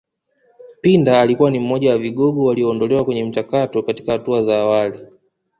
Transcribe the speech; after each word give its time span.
Pinda 0.81 1.21
alikuwa 1.21 1.51
ni 1.51 1.59
mmoja 1.59 1.91
wa 1.91 1.97
vigogo 1.97 2.45
walioondolewa 2.45 3.05
kwenye 3.05 3.23
mchakato 3.23 3.83
katika 3.83 4.11
hatua 4.11 4.43
za 4.43 4.59
awali 4.61 4.99